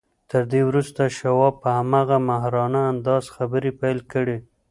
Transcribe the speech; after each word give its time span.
تر 0.31 0.43
دې 0.51 0.61
وروسته 0.69 1.01
شواب 1.17 1.53
په 1.63 1.69
هماغه 1.79 2.17
ماهرانه 2.29 2.81
انداز 2.91 3.23
خبرې 3.35 3.71
پيل 3.81 3.99
کړې. 4.11 4.37